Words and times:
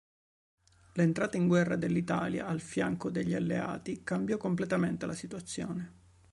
L'entrata 0.93 1.37
in 1.37 1.45
guerra 1.47 1.75
dell'Italia 1.75 2.47
al 2.47 2.59
fianco 2.59 3.11
degli 3.11 3.35
alleati 3.35 4.03
cambiò 4.03 4.35
completamente 4.37 5.05
la 5.05 5.13
situazione. 5.13 5.93